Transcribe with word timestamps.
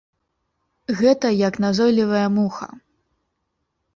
Гэта 1.01 1.27
як 1.47 1.59
назойлівая 1.65 2.23
муха. 2.37 2.69